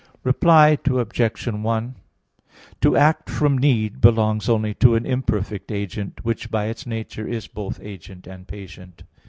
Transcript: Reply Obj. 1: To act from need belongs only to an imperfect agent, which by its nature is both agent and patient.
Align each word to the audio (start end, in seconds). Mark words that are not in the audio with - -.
Reply 0.23 0.79
Obj. 0.85 1.47
1: 1.47 1.95
To 2.81 2.97
act 2.97 3.29
from 3.29 3.55
need 3.55 4.01
belongs 4.01 4.49
only 4.49 4.73
to 4.73 4.95
an 4.95 5.05
imperfect 5.05 5.71
agent, 5.71 6.25
which 6.25 6.49
by 6.49 6.65
its 6.65 6.87
nature 6.87 7.27
is 7.27 7.45
both 7.47 7.79
agent 7.83 8.25
and 8.25 8.47
patient. 8.47 9.03